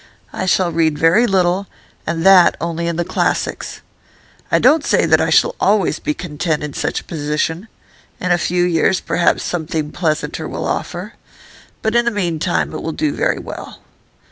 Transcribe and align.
I 0.33 0.47
shall 0.47 0.71
read 0.71 0.97
very 0.97 1.27
little, 1.27 1.67
and 2.07 2.25
that 2.25 2.57
only 2.59 2.87
in 2.87 2.95
the 2.95 3.05
classics. 3.05 3.81
I 4.51 4.57
don't 4.57 4.83
say 4.83 5.05
that 5.05 5.21
I 5.21 5.29
shall 5.29 5.53
always 5.59 5.99
be 5.99 6.15
content 6.15 6.63
in 6.63 6.73
such 6.73 7.01
a 7.01 7.03
position; 7.03 7.67
in 8.19 8.31
a 8.31 8.39
few 8.39 8.63
years 8.63 8.99
perhaps 8.99 9.43
something 9.43 9.91
pleasanter 9.91 10.47
will 10.47 10.65
offer. 10.65 11.13
But 11.83 11.95
in 11.95 12.05
the 12.05 12.09
meantime 12.09 12.73
it 12.73 12.81
will 12.81 12.93
do 12.93 13.11
very 13.13 13.37
well. 13.37 13.77